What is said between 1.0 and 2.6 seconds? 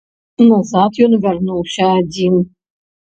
ён вярнуўся адзін.